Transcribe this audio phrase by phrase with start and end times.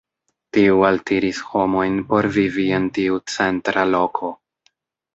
[0.55, 4.37] Tiu altiris homojn por vivi en tiu centra loko.